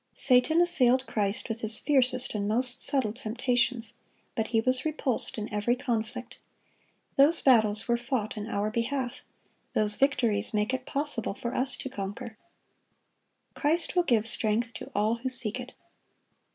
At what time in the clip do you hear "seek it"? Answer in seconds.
15.29-15.75